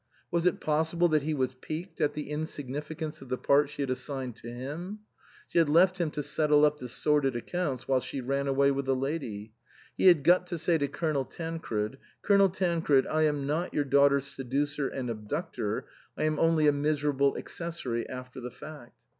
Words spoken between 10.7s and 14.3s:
to Colonel Tancred," Colonel Tancred, I am not your daughter's